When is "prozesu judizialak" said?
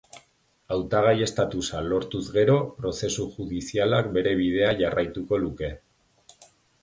2.79-4.09